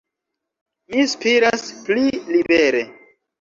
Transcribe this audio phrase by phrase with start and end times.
[0.93, 2.83] Mi spiras pli libere.